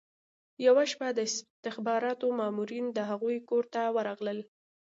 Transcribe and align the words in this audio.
یوه 0.65 0.83
شپه 0.91 1.07
د 1.13 1.19
استخباراتو 1.29 2.27
مامورین 2.39 2.85
د 2.93 2.99
هغوی 3.09 3.37
کور 3.49 3.63
ته 3.73 3.81
ورغلل 3.95 4.39